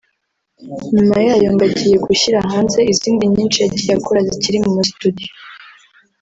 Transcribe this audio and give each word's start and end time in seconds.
nyuma 0.95 1.15
yayo 1.27 1.47
ngo 1.53 1.63
agiye 1.69 1.97
gushyira 2.05 2.37
hanze 2.49 2.79
izindi 2.93 3.23
nyinshi 3.33 3.57
yagiye 3.63 3.93
akora 3.97 4.19
zikiri 4.29 4.57
mu 4.63 4.71
ma 4.75 4.83
studio 4.91 5.29